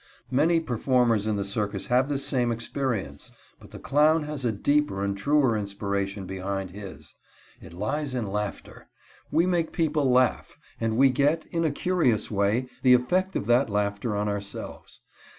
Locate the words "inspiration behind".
5.55-6.71